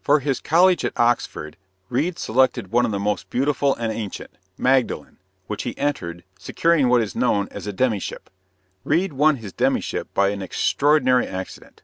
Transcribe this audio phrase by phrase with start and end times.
[0.00, 1.56] For his college at Oxford,
[1.88, 7.02] Reade selected one of the most beautiful and ancient Magdalen which he entered, securing what
[7.02, 8.30] is known as a demyship.
[8.84, 11.82] Reade won his demyship by an extraordinary accident.